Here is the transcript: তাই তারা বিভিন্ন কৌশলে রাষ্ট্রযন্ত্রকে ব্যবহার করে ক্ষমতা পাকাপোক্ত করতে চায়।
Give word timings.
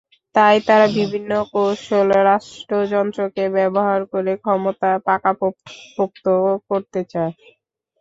তাই 0.35 0.57
তারা 0.67 0.87
বিভিন্ন 0.97 1.31
কৌশলে 1.53 2.19
রাষ্ট্রযন্ত্রকে 2.29 3.43
ব্যবহার 3.57 3.99
করে 4.11 4.33
ক্ষমতা 4.43 4.89
পাকাপোক্ত 5.07 6.25
করতে 6.69 7.01
চায়। 7.11 7.33